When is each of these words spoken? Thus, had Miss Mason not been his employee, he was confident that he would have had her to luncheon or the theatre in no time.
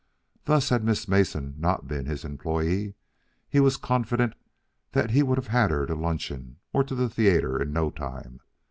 Thus, 0.45 0.69
had 0.69 0.83
Miss 0.83 1.07
Mason 1.07 1.53
not 1.59 1.87
been 1.87 2.07
his 2.07 2.25
employee, 2.25 2.95
he 3.47 3.59
was 3.59 3.77
confident 3.77 4.33
that 4.93 5.11
he 5.11 5.21
would 5.21 5.37
have 5.37 5.49
had 5.49 5.69
her 5.69 5.85
to 5.85 5.93
luncheon 5.93 6.57
or 6.73 6.83
the 6.83 7.07
theatre 7.07 7.61
in 7.61 7.71
no 7.71 7.91
time. 7.91 8.39